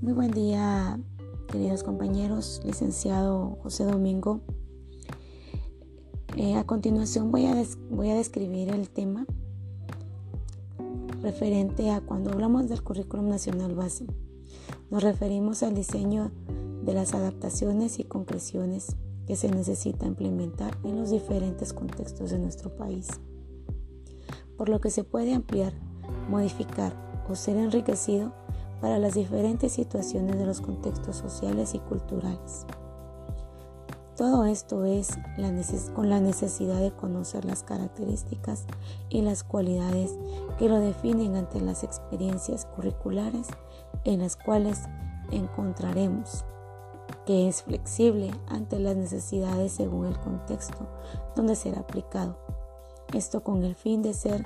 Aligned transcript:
Muy 0.00 0.14
buen 0.14 0.30
día, 0.30 0.98
queridos 1.48 1.82
compañeros, 1.82 2.62
licenciado 2.64 3.58
José 3.62 3.84
Domingo. 3.84 4.40
Eh, 6.38 6.56
a 6.56 6.64
continuación 6.64 7.30
voy 7.30 7.44
a, 7.44 7.54
voy 7.90 8.08
a 8.08 8.14
describir 8.14 8.70
el 8.70 8.88
tema 8.88 9.26
referente 11.20 11.90
a 11.90 12.00
cuando 12.00 12.30
hablamos 12.30 12.70
del 12.70 12.82
currículum 12.82 13.28
nacional 13.28 13.74
base. 13.74 14.06
Nos 14.90 15.02
referimos 15.02 15.62
al 15.62 15.74
diseño 15.74 16.32
de 16.82 16.94
las 16.94 17.12
adaptaciones 17.12 17.98
y 17.98 18.04
concreciones 18.04 18.96
que 19.26 19.36
se 19.36 19.50
necesita 19.50 20.06
implementar 20.06 20.78
en 20.82 20.98
los 20.98 21.10
diferentes 21.10 21.74
contextos 21.74 22.30
de 22.30 22.38
nuestro 22.38 22.74
país, 22.74 23.06
por 24.56 24.70
lo 24.70 24.80
que 24.80 24.88
se 24.88 25.04
puede 25.04 25.34
ampliar, 25.34 25.74
modificar 26.30 26.94
o 27.28 27.34
ser 27.34 27.58
enriquecido 27.58 28.39
para 28.80 28.98
las 28.98 29.14
diferentes 29.14 29.72
situaciones 29.72 30.38
de 30.38 30.46
los 30.46 30.60
contextos 30.60 31.16
sociales 31.16 31.74
y 31.74 31.78
culturales. 31.78 32.66
Todo 34.16 34.44
esto 34.44 34.84
es 34.84 35.18
con 35.94 36.10
la 36.10 36.20
necesidad 36.20 36.78
de 36.78 36.92
conocer 36.92 37.46
las 37.46 37.62
características 37.62 38.66
y 39.08 39.22
las 39.22 39.42
cualidades 39.44 40.14
que 40.58 40.68
lo 40.68 40.78
definen 40.78 41.36
ante 41.36 41.58
las 41.60 41.84
experiencias 41.84 42.66
curriculares 42.66 43.46
en 44.04 44.20
las 44.20 44.36
cuales 44.36 44.82
encontraremos 45.30 46.44
que 47.24 47.48
es 47.48 47.62
flexible 47.62 48.30
ante 48.48 48.78
las 48.78 48.96
necesidades 48.96 49.72
según 49.72 50.06
el 50.06 50.18
contexto 50.18 50.86
donde 51.34 51.56
será 51.56 51.80
aplicado. 51.80 52.36
Esto 53.14 53.42
con 53.42 53.64
el 53.64 53.74
fin 53.74 54.02
de 54.02 54.12
ser 54.12 54.44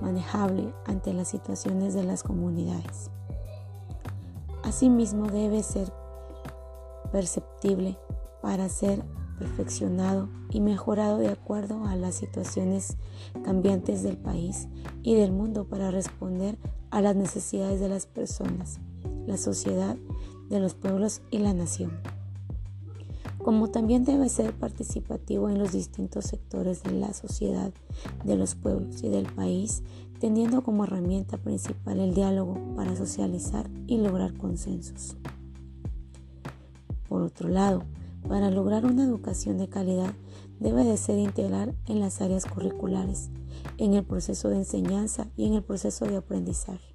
manejable 0.00 0.74
ante 0.84 1.12
las 1.12 1.28
situaciones 1.28 1.94
de 1.94 2.04
las 2.04 2.22
comunidades. 2.22 3.10
Asimismo 4.66 5.28
debe 5.28 5.62
ser 5.62 5.92
perceptible 7.12 7.96
para 8.42 8.68
ser 8.68 9.04
perfeccionado 9.38 10.28
y 10.50 10.60
mejorado 10.60 11.18
de 11.18 11.28
acuerdo 11.28 11.84
a 11.84 11.94
las 11.94 12.16
situaciones 12.16 12.96
cambiantes 13.44 14.02
del 14.02 14.16
país 14.16 14.66
y 15.04 15.14
del 15.14 15.30
mundo 15.30 15.68
para 15.68 15.92
responder 15.92 16.58
a 16.90 17.00
las 17.00 17.14
necesidades 17.14 17.78
de 17.78 17.88
las 17.88 18.06
personas, 18.06 18.80
la 19.24 19.36
sociedad, 19.36 19.96
de 20.50 20.58
los 20.58 20.74
pueblos 20.74 21.22
y 21.30 21.38
la 21.38 21.54
nación. 21.54 21.92
Como 23.46 23.68
también 23.68 24.04
debe 24.04 24.28
ser 24.28 24.54
participativo 24.54 25.48
en 25.48 25.60
los 25.60 25.70
distintos 25.70 26.24
sectores 26.24 26.82
de 26.82 26.90
la 26.90 27.14
sociedad, 27.14 27.72
de 28.24 28.34
los 28.34 28.56
pueblos 28.56 29.04
y 29.04 29.08
del 29.08 29.32
país, 29.32 29.84
teniendo 30.18 30.64
como 30.64 30.82
herramienta 30.82 31.36
principal 31.36 32.00
el 32.00 32.12
diálogo 32.12 32.58
para 32.74 32.96
socializar 32.96 33.70
y 33.86 33.98
lograr 33.98 34.36
consensos. 34.36 35.16
Por 37.08 37.22
otro 37.22 37.48
lado, 37.48 37.84
para 38.28 38.50
lograr 38.50 38.84
una 38.84 39.04
educación 39.04 39.58
de 39.58 39.68
calidad 39.68 40.12
debe 40.58 40.82
de 40.82 40.96
ser 40.96 41.20
integral 41.20 41.76
en 41.86 42.00
las 42.00 42.20
áreas 42.20 42.46
curriculares, 42.46 43.30
en 43.78 43.94
el 43.94 44.02
proceso 44.02 44.48
de 44.48 44.56
enseñanza 44.56 45.28
y 45.36 45.46
en 45.46 45.54
el 45.54 45.62
proceso 45.62 46.04
de 46.04 46.16
aprendizaje. 46.16 46.92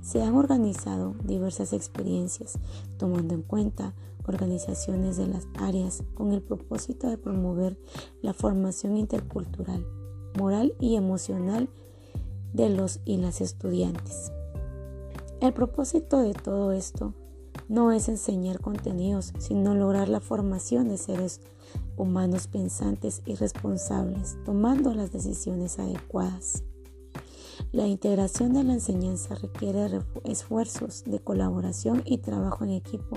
Se 0.00 0.22
han 0.22 0.36
organizado 0.36 1.14
diversas 1.22 1.74
experiencias 1.74 2.58
tomando 2.96 3.34
en 3.34 3.42
cuenta 3.42 3.92
organizaciones 4.28 5.16
de 5.16 5.26
las 5.26 5.46
áreas 5.58 6.02
con 6.14 6.32
el 6.32 6.42
propósito 6.42 7.08
de 7.08 7.18
promover 7.18 7.78
la 8.22 8.34
formación 8.34 8.96
intercultural, 8.96 9.86
moral 10.38 10.74
y 10.80 10.96
emocional 10.96 11.68
de 12.52 12.70
los 12.70 13.00
y 13.04 13.18
las 13.18 13.40
estudiantes. 13.40 14.32
El 15.40 15.52
propósito 15.52 16.20
de 16.20 16.32
todo 16.32 16.72
esto 16.72 17.14
no 17.68 17.92
es 17.92 18.08
enseñar 18.08 18.60
contenidos, 18.60 19.32
sino 19.38 19.74
lograr 19.74 20.08
la 20.08 20.20
formación 20.20 20.88
de 20.88 20.98
seres 20.98 21.40
humanos 21.96 22.46
pensantes 22.46 23.22
y 23.26 23.34
responsables, 23.34 24.36
tomando 24.44 24.94
las 24.94 25.12
decisiones 25.12 25.78
adecuadas. 25.78 26.62
La 27.72 27.86
integración 27.86 28.52
de 28.52 28.64
la 28.64 28.74
enseñanza 28.74 29.34
requiere 29.34 30.00
esfuerzos 30.24 31.04
de 31.04 31.20
colaboración 31.20 32.02
y 32.04 32.18
trabajo 32.18 32.64
en 32.64 32.70
equipo 32.70 33.16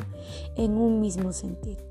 en 0.55 0.77
un 0.77 1.01
mismo 1.01 1.33
sentido, 1.33 1.83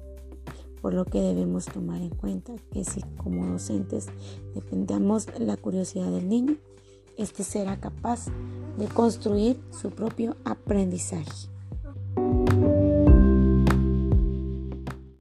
por 0.81 0.94
lo 0.94 1.04
que 1.04 1.20
debemos 1.20 1.66
tomar 1.66 2.00
en 2.03 2.10
cuenta 2.10 2.54
que 2.72 2.84
si 2.84 3.03
como 3.16 3.47
docentes 3.47 4.06
dependamos 4.54 5.26
la 5.38 5.56
curiosidad 5.56 6.10
del 6.10 6.28
niño, 6.28 6.56
éste 7.16 7.42
será 7.42 7.81
capaz 7.81 8.26
de 8.78 8.87
construir 8.87 9.60
su 9.70 9.91
propio 9.91 10.37
aprendizaje. 10.44 11.57